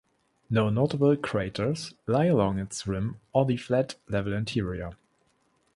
[0.49, 4.93] No notable craters lie along its rim or the flat, level interior.